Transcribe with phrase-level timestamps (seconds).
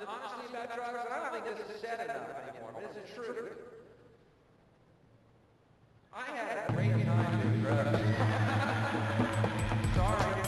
[0.00, 2.72] and honesty about drugs, but I don't think this is said enough anymore.
[2.74, 3.52] But it's the truth.
[6.12, 8.00] I had a great time drugs.
[9.94, 10.40] Sorry.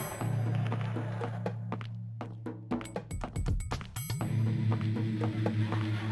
[5.22, 6.11] Thank.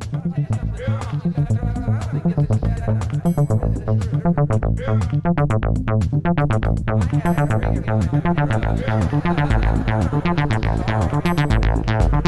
[3.33, 4.25] Thank
[12.15, 12.20] you.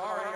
[0.00, 0.27] sorry.